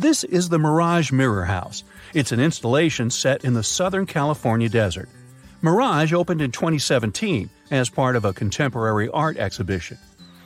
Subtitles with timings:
[0.00, 1.84] This is the Mirage Mirror House.
[2.14, 5.10] It's an installation set in the Southern California desert.
[5.60, 9.98] Mirage opened in 2017 as part of a contemporary art exhibition.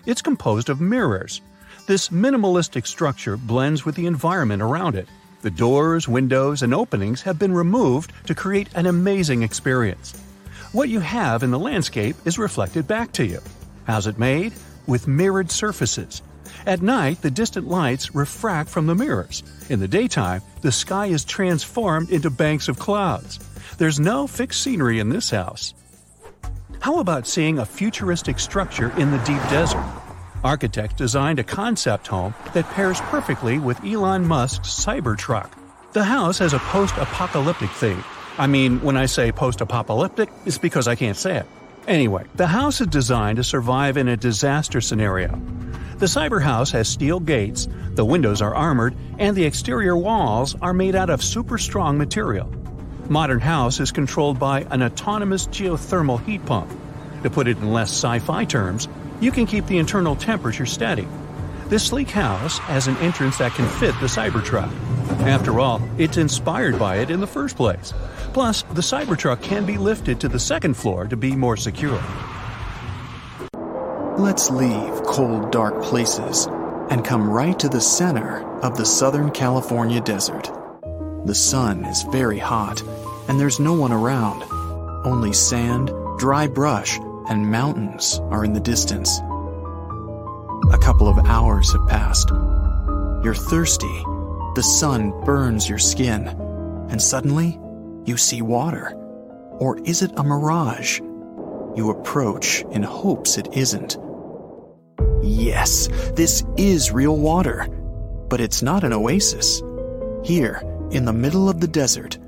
[0.06, 1.40] It's composed of mirrors.
[1.86, 5.06] This minimalistic structure blends with the environment around it.
[5.42, 10.20] The doors, windows, and openings have been removed to create an amazing experience.
[10.72, 13.38] What you have in the landscape is reflected back to you.
[13.86, 14.52] How's it made?
[14.88, 16.22] With mirrored surfaces.
[16.66, 19.42] At night, the distant lights refract from the mirrors.
[19.68, 23.38] In the daytime, the sky is transformed into banks of clouds.
[23.78, 25.74] There's no fixed scenery in this house.
[26.80, 29.84] How about seeing a futuristic structure in the deep desert?
[30.44, 35.50] Architects designed a concept home that pairs perfectly with Elon Musk's Cybertruck.
[35.92, 38.04] The house has a post apocalyptic theme.
[38.36, 41.46] I mean, when I say post apocalyptic, it's because I can't say it.
[41.86, 45.40] Anyway, the house is designed to survive in a disaster scenario.
[45.98, 50.74] The cyber house has steel gates, the windows are armored, and the exterior walls are
[50.74, 52.52] made out of super strong material.
[53.08, 56.70] Modern house is controlled by an autonomous geothermal heat pump.
[57.22, 58.88] To put it in less sci fi terms,
[59.20, 61.06] you can keep the internal temperature steady.
[61.68, 64.70] This sleek house has an entrance that can fit the Cybertruck.
[65.20, 67.94] After all, it's inspired by it in the first place.
[68.32, 72.02] Plus, the Cybertruck can be lifted to the second floor to be more secure.
[74.18, 76.46] Let's leave cold, dark places
[76.88, 80.52] and come right to the center of the Southern California desert.
[81.24, 82.80] The sun is very hot,
[83.26, 84.44] and there's no one around.
[85.04, 86.96] Only sand, dry brush,
[87.28, 89.18] and mountains are in the distance.
[90.72, 92.28] A couple of hours have passed.
[93.24, 94.04] You're thirsty.
[94.54, 96.28] The sun burns your skin,
[96.88, 97.58] and suddenly
[98.04, 98.92] you see water.
[99.58, 101.00] Or is it a mirage?
[101.00, 103.96] You approach in hopes it isn't.
[105.34, 107.66] Yes, this is real water.
[108.28, 109.60] But it's not an oasis.
[110.22, 110.62] Here,
[110.92, 112.18] in the middle of the desert,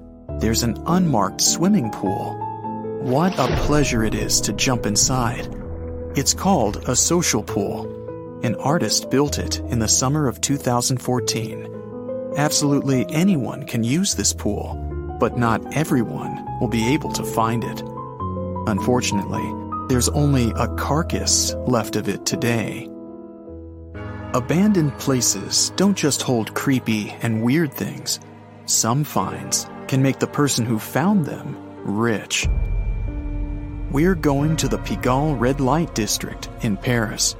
[0.41, 2.34] there's an unmarked swimming pool.
[3.03, 5.49] What a pleasure it is to jump inside.
[6.17, 8.41] It's called a social pool.
[8.43, 12.34] An artist built it in the summer of 2014.
[12.37, 14.75] Absolutely anyone can use this pool,
[15.21, 17.83] but not everyone will be able to find it.
[18.67, 19.49] Unfortunately,
[19.88, 22.91] there's only a carcass left of it today.
[24.36, 28.20] Abandoned places don't just hold creepy and weird things.
[28.66, 32.46] Some finds can make the person who found them rich.
[33.91, 37.34] We're going to the Pigalle Red Light District in Paris.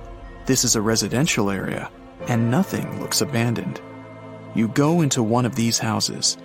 [0.47, 1.91] This is a residential area,
[2.29, 3.79] and nothing looks abandoned.
[4.55, 6.39] You go into one of these houses.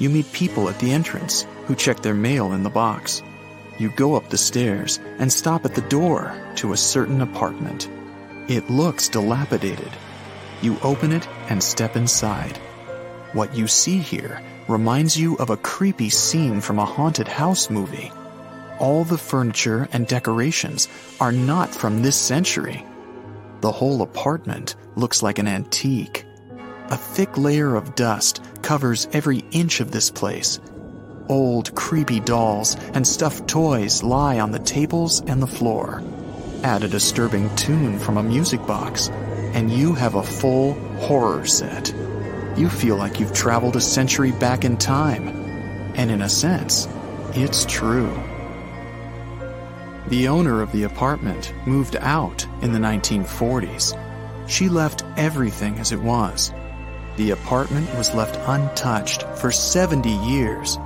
[0.00, 3.22] You meet people at the entrance who check their mail in the box.
[3.78, 7.88] You go up the stairs and stop at the door to a certain apartment.
[8.48, 9.92] It looks dilapidated.
[10.62, 12.56] You open it and step inside.
[13.32, 18.10] What you see here reminds you of a creepy scene from a haunted house movie.
[18.80, 20.88] All the furniture and decorations
[21.20, 22.84] are not from this century.
[23.60, 26.26] The whole apartment looks like an antique.
[26.90, 30.60] A thick layer of dust covers every inch of this place.
[31.28, 36.02] Old, creepy dolls and stuffed toys lie on the tables and the floor.
[36.62, 39.08] Add a disturbing tune from a music box,
[39.52, 41.92] and you have a full horror set.
[42.56, 45.28] You feel like you've traveled a century back in time.
[45.96, 46.86] And in a sense,
[47.34, 48.16] it's true.
[50.06, 53.98] The owner of the apartment moved out in the 1940s.
[54.48, 56.52] She left everything as it was.
[57.16, 60.78] The apartment was left untouched for 70 years.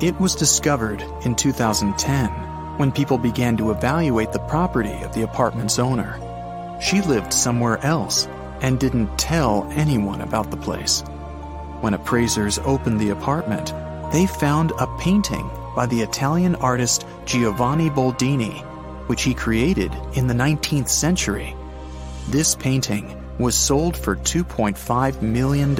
[0.00, 2.47] It was discovered in 2010
[2.78, 6.18] when people began to evaluate the property of the apartment's owner.
[6.80, 8.26] She lived somewhere else
[8.60, 11.02] and didn't tell anyone about the place.
[11.80, 13.72] When appraisers opened the apartment,
[14.12, 18.62] they found a painting by the Italian artist Giovanni Boldini,
[19.08, 21.54] which he created in the 19th century.
[22.28, 25.76] This painting was sold for $2.5 million.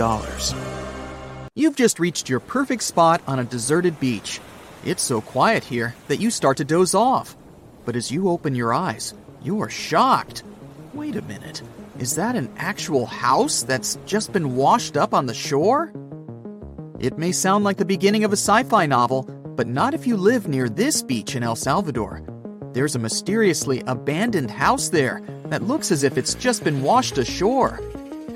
[1.55, 4.41] You've just reached your perfect spot on a deserted beach.
[4.85, 7.37] It's so quiet here that you start to doze off.
[7.85, 10.45] But as you open your eyes, you are shocked.
[10.95, 11.63] Wait a minute.
[11.99, 15.93] Is that an actual house that's just been washed up on the shore?
[17.01, 19.23] It may sound like the beginning of a sci fi novel,
[19.57, 22.23] but not if you live near this beach in El Salvador.
[22.73, 27.81] There's a mysteriously abandoned house there that looks as if it's just been washed ashore.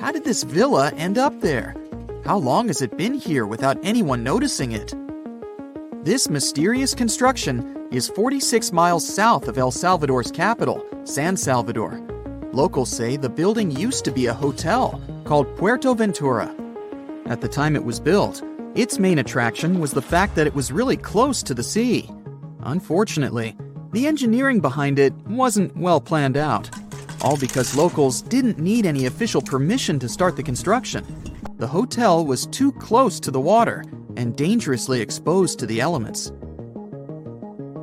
[0.00, 1.76] How did this villa end up there?
[2.24, 4.92] How long has it been here without anyone noticing it?
[6.04, 12.00] This mysterious construction is 46 miles south of El Salvador's capital, San Salvador.
[12.52, 16.52] Locals say the building used to be a hotel called Puerto Ventura.
[17.26, 18.42] At the time it was built,
[18.74, 22.10] its main attraction was the fact that it was really close to the sea.
[22.62, 23.56] Unfortunately,
[23.92, 26.68] the engineering behind it wasn't well planned out,
[27.20, 31.06] all because locals didn't need any official permission to start the construction.
[31.58, 33.84] The hotel was too close to the water
[34.22, 36.32] and dangerously exposed to the elements.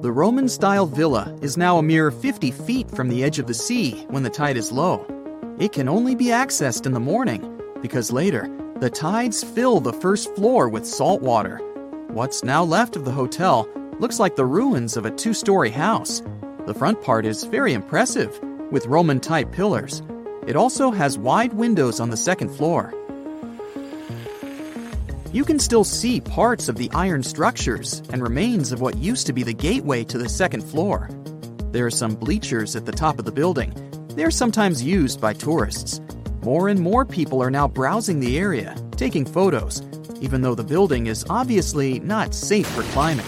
[0.02, 3.54] The Roman style villa is now a mere 50 feet from the edge of the
[3.54, 5.06] sea when the tide is low.
[5.60, 8.50] It can only be accessed in the morning because later,
[8.80, 11.58] the tides fill the first floor with salt water.
[12.08, 13.68] What's now left of the hotel
[14.00, 16.24] looks like the ruins of a two story house.
[16.66, 18.40] The front part is very impressive,
[18.72, 20.02] with Roman type pillars.
[20.48, 22.94] It also has wide windows on the second floor.
[25.32, 29.34] You can still see parts of the iron structures and remains of what used to
[29.34, 31.08] be the gateway to the second floor.
[31.72, 33.72] There are some bleachers at the top of the building.
[34.16, 36.02] They're sometimes used by tourists.
[36.42, 39.84] More and more people are now browsing the area, taking photos,
[40.20, 43.26] even though the building is obviously not safe for climbing.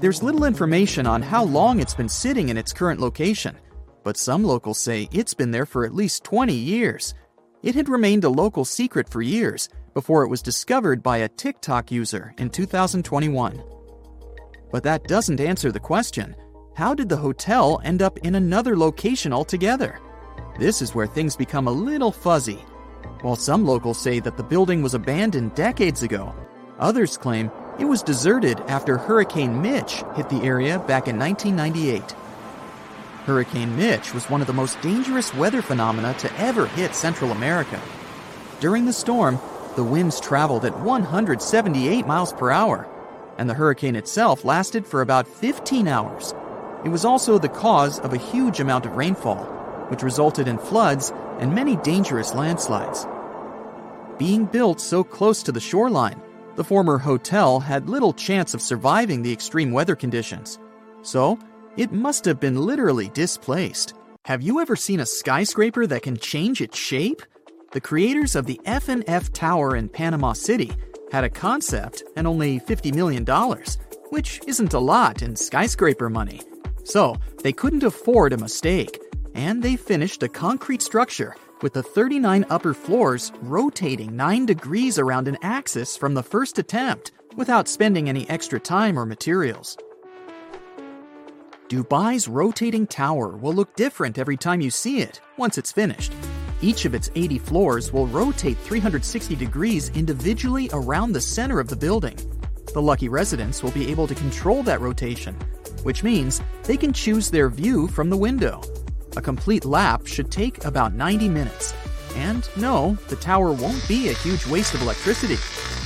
[0.00, 3.56] There's little information on how long it's been sitting in its current location,
[4.02, 7.14] but some locals say it's been there for at least 20 years.
[7.62, 11.90] It had remained a local secret for years before it was discovered by a TikTok
[11.90, 13.62] user in 2021.
[14.70, 16.36] But that doesn't answer the question
[16.74, 20.00] how did the hotel end up in another location altogether?
[20.58, 22.58] This is where things become a little fuzzy.
[23.22, 26.34] While some locals say that the building was abandoned decades ago,
[26.80, 32.02] others claim it was deserted after Hurricane Mitch hit the area back in 1998.
[33.24, 37.80] Hurricane Mitch was one of the most dangerous weather phenomena to ever hit Central America.
[38.60, 39.38] During the storm,
[39.76, 42.88] the winds traveled at 178 miles per hour,
[43.38, 46.34] and the hurricane itself lasted for about 15 hours.
[46.84, 49.44] It was also the cause of a huge amount of rainfall,
[49.88, 53.06] which resulted in floods and many dangerous landslides.
[54.18, 56.20] Being built so close to the shoreline,
[56.56, 60.58] the former hotel had little chance of surviving the extreme weather conditions.
[61.02, 61.38] So,
[61.76, 63.94] it must have been literally displaced.
[64.24, 67.22] Have you ever seen a skyscraper that can change its shape?
[67.74, 70.70] The creators of the F&F Tower in Panama City
[71.10, 73.26] had a concept and only $50 million,
[74.10, 76.40] which isn't a lot in skyscraper money.
[76.84, 79.02] So, they couldn't afford a mistake,
[79.34, 85.26] and they finished a concrete structure with the 39 upper floors rotating 9 degrees around
[85.26, 89.76] an axis from the first attempt without spending any extra time or materials.
[91.68, 96.12] Dubai's rotating tower will look different every time you see it once it's finished.
[96.64, 101.76] Each of its 80 floors will rotate 360 degrees individually around the center of the
[101.76, 102.16] building.
[102.72, 105.34] The lucky residents will be able to control that rotation,
[105.82, 108.62] which means they can choose their view from the window.
[109.14, 111.74] A complete lap should take about 90 minutes.
[112.16, 115.36] And no, the tower won't be a huge waste of electricity.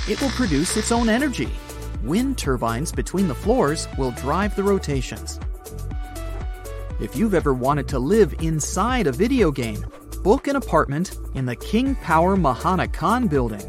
[0.09, 1.51] It will produce its own energy.
[2.05, 5.41] Wind turbines between the floors will drive the rotations.
[7.01, 9.85] If you've ever wanted to live inside a video game,
[10.29, 13.65] book an apartment in the King Power MahaNakhon building.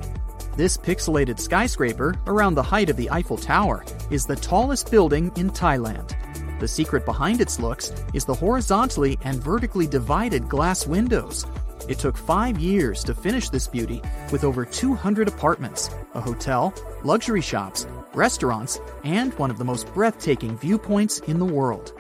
[0.58, 5.52] This pixelated skyscraper, around the height of the Eiffel Tower, is the tallest building in
[5.52, 6.14] Thailand.
[6.60, 11.46] The secret behind its looks is the horizontally and vertically divided glass windows.
[11.88, 16.74] It took five years to finish this beauty with over 200 apartments, a hotel,
[17.06, 21.94] luxury shops, restaurants, and one of the most breathtaking viewpoints in the world.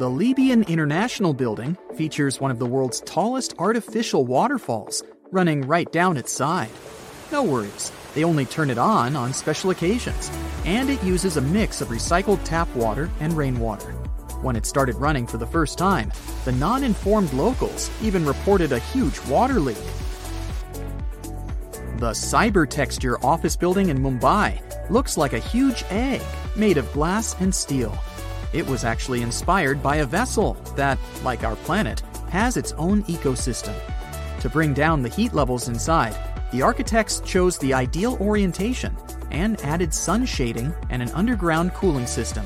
[0.00, 6.16] The Liebian International Building features one of the world's tallest artificial waterfalls, running right down
[6.16, 6.70] its side.
[7.30, 10.30] No worries, they only turn it on on special occasions,
[10.64, 13.90] and it uses a mix of recycled tap water and rainwater.
[14.40, 16.10] When it started running for the first time,
[16.46, 19.76] the non informed locals even reported a huge water leak.
[21.98, 26.22] The Cybertecture office building in Mumbai looks like a huge egg
[26.56, 27.94] made of glass and steel.
[28.52, 33.74] It was actually inspired by a vessel that, like our planet, has its own ecosystem.
[34.40, 36.16] To bring down the heat levels inside,
[36.50, 38.96] the architects chose the ideal orientation
[39.30, 42.44] and added sun shading and an underground cooling system.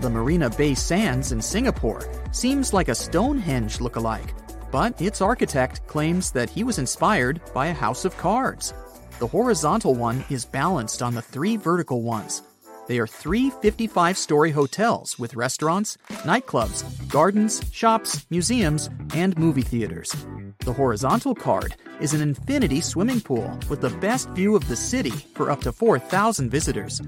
[0.00, 4.32] The Marina Bay Sands in Singapore seems like a Stonehenge look-alike,
[4.70, 8.74] but its architect claims that he was inspired by a house of cards.
[9.18, 12.42] The horizontal one is balanced on the three vertical ones.
[12.88, 20.16] They are three 55 story hotels with restaurants, nightclubs, gardens, shops, museums, and movie theaters.
[20.60, 25.10] The horizontal card is an infinity swimming pool with the best view of the city
[25.10, 27.02] for up to 4,000 visitors.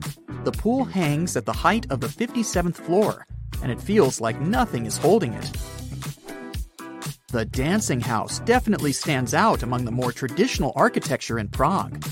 [0.44, 3.26] The pool hangs at the height of the 57th floor,
[3.62, 5.50] and it feels like nothing is holding it.
[7.28, 12.02] The dancing house definitely stands out among the more traditional architecture in Prague.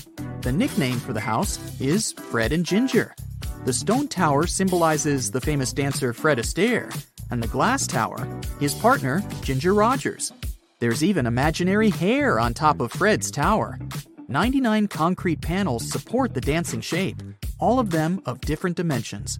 [0.41, 3.13] The nickname for the house is Fred and Ginger.
[3.65, 6.89] The stone tower symbolizes the famous dancer Fred Astaire,
[7.29, 8.27] and the glass tower,
[8.59, 10.31] his partner, Ginger Rogers.
[10.79, 13.77] There's even imaginary hair on top of Fred's tower.
[14.29, 17.21] 99 concrete panels support the dancing shape,
[17.59, 19.37] all of them of different dimensions.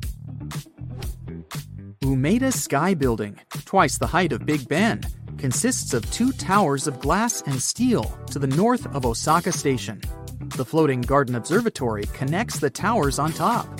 [2.01, 5.01] Umeda Sky Building, twice the height of Big Ben,
[5.37, 10.01] consists of two towers of glass and steel to the north of Osaka Station.
[10.57, 13.79] The floating garden observatory connects the towers on top.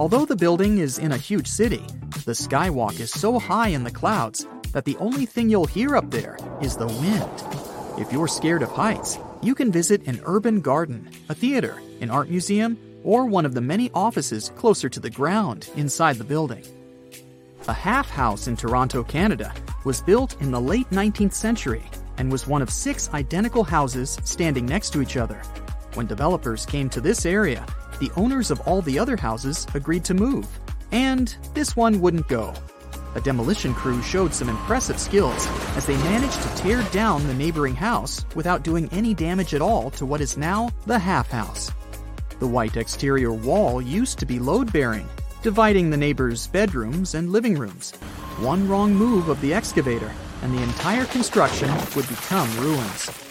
[0.00, 1.84] Although the building is in a huge city,
[2.24, 6.10] the skywalk is so high in the clouds that the only thing you'll hear up
[6.10, 8.00] there is the wind.
[8.00, 12.30] If you're scared of heights, you can visit an urban garden, a theater, an art
[12.30, 16.64] museum, or one of the many offices closer to the ground inside the building.
[17.68, 19.52] A half house in Toronto, Canada,
[19.84, 21.84] was built in the late 19th century
[22.16, 25.42] and was one of six identical houses standing next to each other.
[25.92, 27.66] When developers came to this area,
[28.00, 30.46] the owners of all the other houses agreed to move,
[30.90, 32.52] and this one wouldn't go.
[33.14, 37.74] A demolition crew showed some impressive skills as they managed to tear down the neighboring
[37.74, 41.70] house without doing any damage at all to what is now the half house.
[42.38, 45.08] The white exterior wall used to be load bearing,
[45.42, 47.92] dividing the neighbors' bedrooms and living rooms.
[48.38, 53.29] One wrong move of the excavator, and the entire construction would become ruins.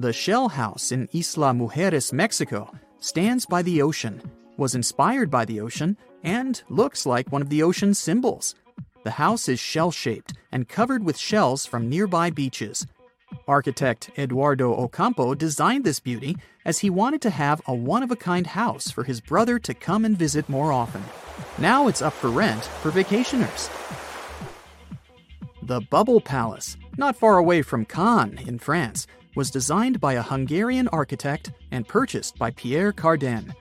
[0.00, 4.22] The shell house in Isla Mujeres, Mexico, stands by the ocean,
[4.56, 8.54] was inspired by the ocean, and looks like one of the ocean's symbols.
[9.04, 12.86] The house is shell shaped and covered with shells from nearby beaches.
[13.46, 18.16] Architect Eduardo Ocampo designed this beauty as he wanted to have a one of a
[18.16, 21.04] kind house for his brother to come and visit more often.
[21.58, 23.68] Now it's up for rent for vacationers.
[25.62, 30.88] The Bubble Palace, not far away from Cannes in France, was designed by a Hungarian
[30.88, 33.54] architect and purchased by Pierre Cardin.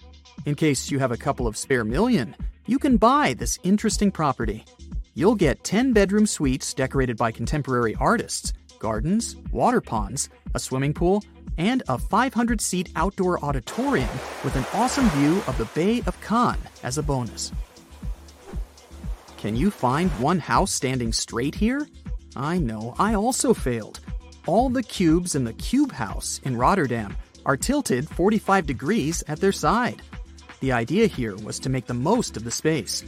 [0.46, 2.36] In case you have a couple of spare million,
[2.66, 4.66] you can buy this interesting property.
[5.14, 11.24] You'll get 10 bedroom suites decorated by contemporary artists, gardens, water ponds, a swimming pool,
[11.58, 14.10] and a 500 seat outdoor auditorium
[14.44, 17.52] with an awesome view of the Bay of Cannes as a bonus.
[19.38, 21.88] Can you find one house standing straight here?
[22.36, 24.00] I know, I also failed.
[24.46, 27.16] All the cubes in the Cube House in Rotterdam
[27.46, 30.02] are tilted 45 degrees at their side.
[30.62, 33.04] The idea here was to make the most of the space.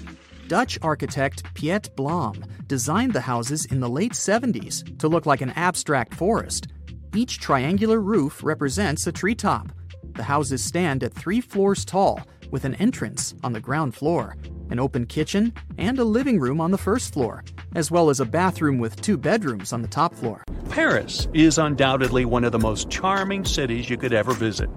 [0.48, 5.52] Dutch architect Piet Blom designed the houses in the late 70s to look like an
[5.52, 6.68] abstract forest.
[7.16, 9.72] Each triangular roof represents a treetop.
[10.16, 12.22] The houses stand at three floors tall,
[12.52, 14.36] with an entrance on the ground floor,
[14.70, 17.44] an open kitchen, and a living room on the first floor,
[17.76, 20.44] as well as a bathroom with two bedrooms on the top floor.
[20.72, 24.70] Paris is undoubtedly one of the most charming cities you could ever visit.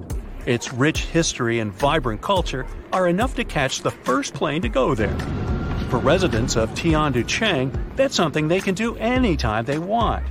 [0.44, 4.96] Its rich history and vibrant culture are enough to catch the first plane to go
[4.96, 5.16] there.
[5.90, 10.26] For residents of Tianducheng, that's something they can do anytime they want.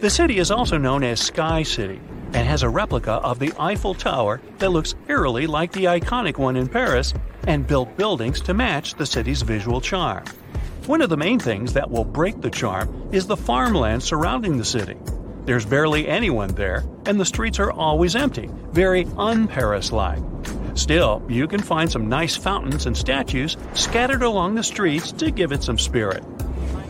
[0.00, 1.98] The city is also known as Sky City
[2.34, 6.56] and has a replica of the Eiffel Tower that looks eerily like the iconic one
[6.56, 7.14] in Paris
[7.46, 10.24] and built buildings to match the city's visual charm.
[10.86, 14.64] One of the main things that will break the charm is the farmland surrounding the
[14.64, 14.96] city.
[15.44, 20.22] There's barely anyone there, and the streets are always empty, very un Paris like.
[20.74, 25.50] Still, you can find some nice fountains and statues scattered along the streets to give
[25.50, 26.22] it some spirit.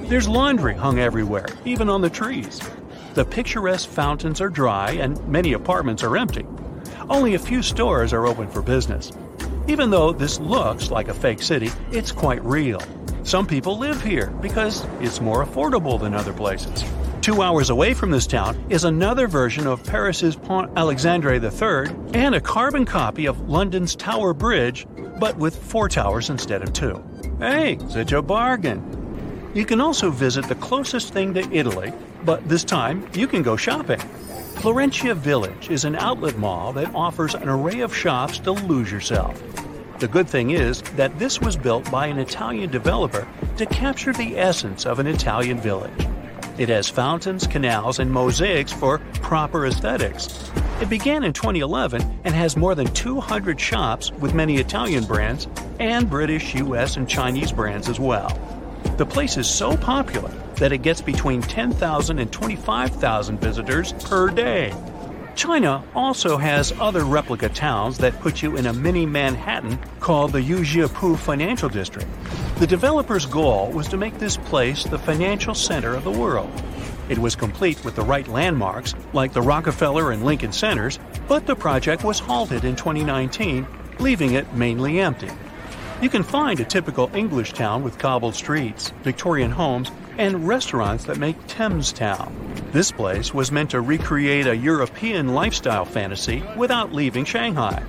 [0.01, 2.61] There's laundry hung everywhere, even on the trees.
[3.15, 6.45] The picturesque fountains are dry and many apartments are empty.
[7.09, 9.11] Only a few stores are open for business.
[9.69, 12.83] Even though this looks like a fake city, it's quite real.
[13.27, 16.85] Some people live here because it's more affordable than other places.
[17.23, 22.37] Two hours away from this town is another version of Paris's Pont Alexandre III and
[22.37, 24.87] a carbon copy of London's Tower Bridge,
[25.19, 27.03] but with four towers instead of two.
[27.41, 29.51] Hey, such a bargain!
[29.55, 31.93] You can also visit the closest thing to Italy,
[32.25, 33.99] but this time you can go shopping.
[34.61, 39.43] Florentia Village is an outlet mall that offers an array of shops to lose yourself.
[39.99, 43.27] The good thing is that this was built by an Italian developer
[43.57, 46.07] to capture the essence of an Italian village.
[46.59, 50.51] It has fountains, canals, and mosaics for proper aesthetics.
[50.83, 55.49] It began in 2011 and has more than 200 shops with many Italian brands
[55.81, 58.29] and British, US, and Chinese brands as well.
[58.99, 64.75] The place is so popular that it gets between 10,000 and 25,000 visitors per day.
[65.37, 70.41] China also has other replica towns that put you in a mini Manhattan called the
[70.41, 72.09] Yujiapu Financial District.
[72.59, 76.51] The developer's goal was to make this place the financial center of the world.
[77.11, 81.55] It was complete with the right landmarks, like the Rockefeller and Lincoln Centers, but the
[81.55, 83.67] project was halted in 2019,
[83.99, 85.29] leaving it mainly empty.
[86.01, 91.19] You can find a typical English town with cobbled streets, Victorian homes, and restaurants that
[91.19, 92.35] make Thames Town.
[92.73, 97.83] This place was meant to recreate a European lifestyle fantasy without leaving Shanghai.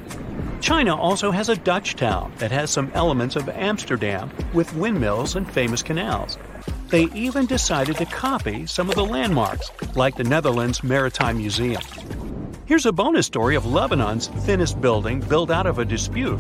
[0.61, 5.49] China also has a Dutch town that has some elements of Amsterdam with windmills and
[5.51, 6.37] famous canals.
[6.89, 11.81] They even decided to copy some of the landmarks, like the Netherlands Maritime Museum.
[12.65, 16.39] Here's a bonus story of Lebanon's thinnest building built out of a dispute.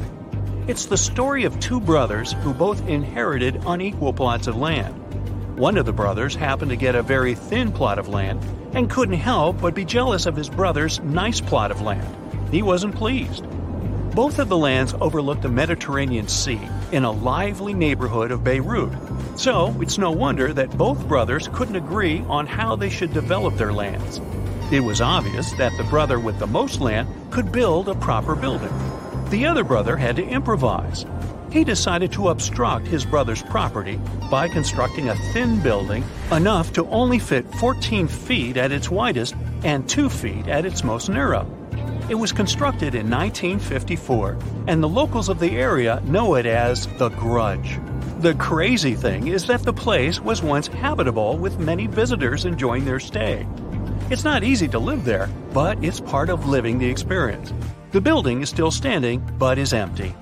[0.67, 5.01] It's the story of two brothers who both inherited unequal plots of land.
[5.57, 8.45] One of the brothers happened to get a very thin plot of land
[8.75, 12.15] and couldn't help but be jealous of his brother's nice plot of land.
[12.51, 13.43] He wasn't pleased.
[14.13, 16.61] Both of the lands overlook the Mediterranean Sea
[16.91, 18.91] in a lively neighborhood of Beirut.
[19.35, 23.73] So it's no wonder that both brothers couldn't agree on how they should develop their
[23.73, 24.21] lands.
[24.71, 28.73] It was obvious that the brother with the most land could build a proper building.
[29.31, 31.03] The other brother had to improvise.
[31.51, 37.19] He decided to obstruct his brother's property by constructing a thin building enough to only
[37.19, 41.49] fit 14 feet at its widest and 2 feet at its most narrow.
[42.09, 47.09] It was constructed in 1954, and the locals of the area know it as the
[47.09, 47.79] Grudge.
[48.19, 52.99] The crazy thing is that the place was once habitable with many visitors enjoying their
[52.99, 53.45] stay.
[54.09, 57.53] It's not easy to live there, but it's part of living the experience.
[57.91, 60.15] The building is still standing, but is empty.